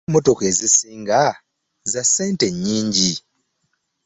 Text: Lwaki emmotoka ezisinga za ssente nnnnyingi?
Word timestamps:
Lwaki 0.03 0.09
emmotoka 0.09 0.43
ezisinga 0.51 1.19
za 1.91 2.01
ssente 2.07 2.45
nnnnyingi? 2.51 3.11